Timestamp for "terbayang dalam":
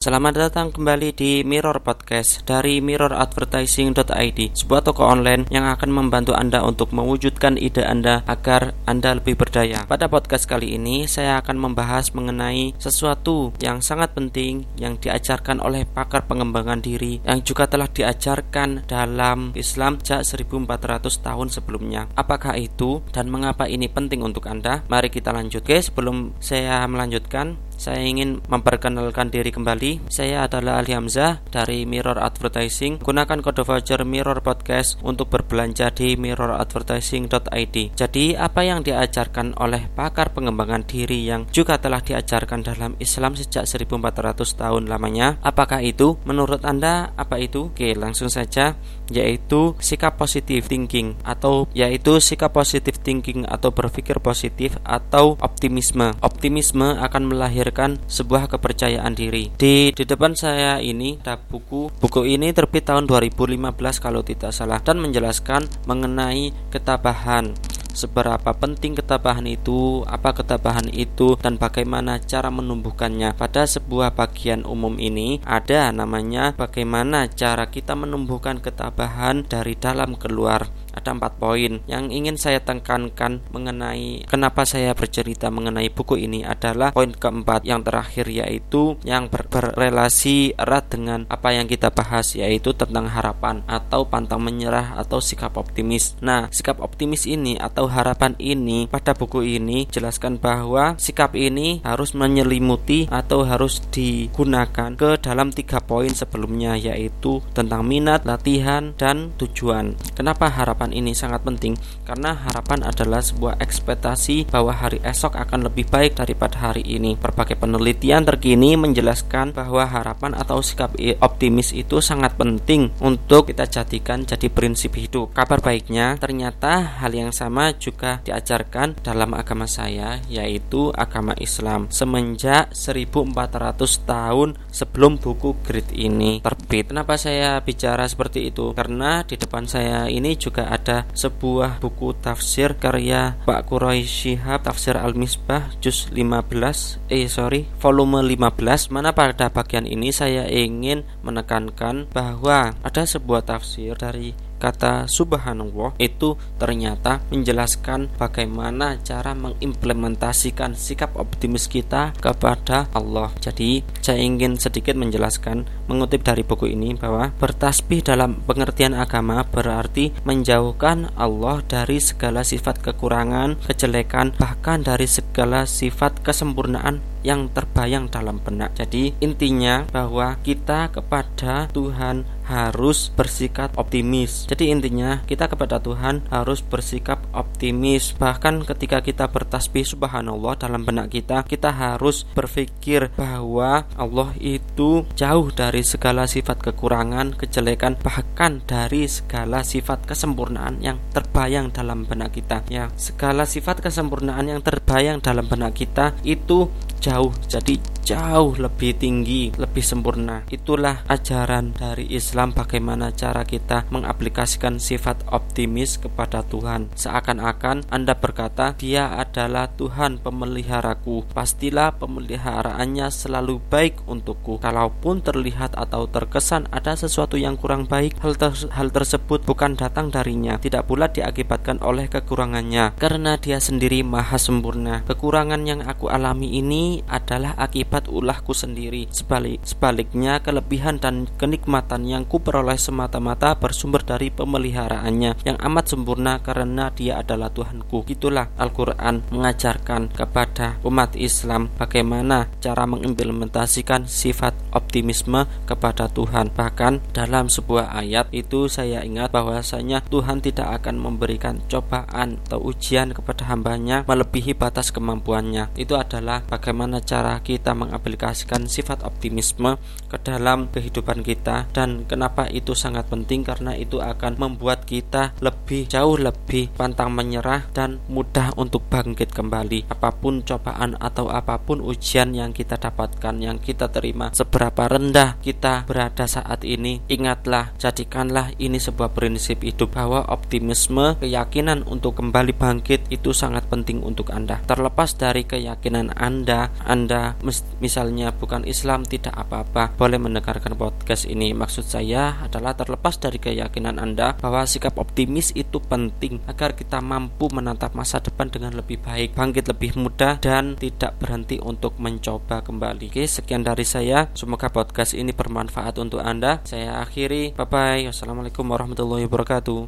177.52-178.40, 201.14-202.02, 204.60-205.46